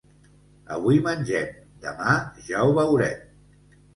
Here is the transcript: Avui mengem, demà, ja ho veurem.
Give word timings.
Avui 0.75 1.01
mengem, 1.07 1.51
demà, 1.85 2.15
ja 2.47 2.65
ho 2.69 2.73
veurem. 2.79 3.23